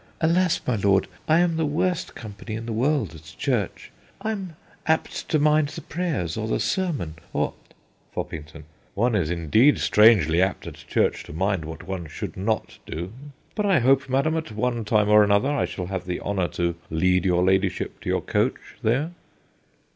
[0.19, 4.55] Alas, my lord, I am the worst company in the world at church: I 'm
[4.87, 7.53] apt to mind the prayers, or the sermon, or
[8.15, 8.63] FOPPINGTON.
[8.95, 13.13] One is indeed strangely apt at church to mind what one should not do.
[13.53, 16.75] But I hope, madam, at one time or other, I shall have the honour to
[16.89, 19.11] lead your ladyship to your coach there.